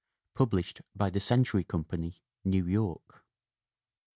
Published 0.33 0.81
by 0.95 1.11
the 1.11 1.19
Century 1.19 1.63
Company, 1.63 2.23
New 2.43 2.65
York. 2.65 3.23